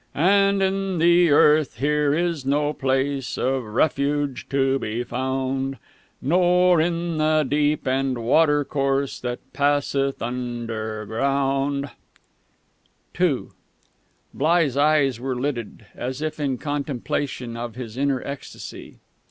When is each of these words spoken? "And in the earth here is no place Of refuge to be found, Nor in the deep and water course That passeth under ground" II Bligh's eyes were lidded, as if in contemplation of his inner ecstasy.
"And 0.15 0.63
in 0.63 0.97
the 0.97 1.29
earth 1.29 1.77
here 1.77 2.11
is 2.11 2.43
no 2.43 2.73
place 2.73 3.37
Of 3.37 3.63
refuge 3.65 4.49
to 4.49 4.79
be 4.79 5.03
found, 5.03 5.77
Nor 6.23 6.81
in 6.81 7.19
the 7.19 7.45
deep 7.47 7.85
and 7.87 8.17
water 8.25 8.65
course 8.65 9.19
That 9.19 9.37
passeth 9.53 10.19
under 10.19 11.05
ground" 11.05 11.91
II 13.21 13.49
Bligh's 14.33 14.75
eyes 14.75 15.19
were 15.19 15.35
lidded, 15.35 15.85
as 15.93 16.23
if 16.23 16.39
in 16.39 16.57
contemplation 16.57 17.55
of 17.55 17.75
his 17.75 17.95
inner 17.95 18.23
ecstasy. 18.25 18.97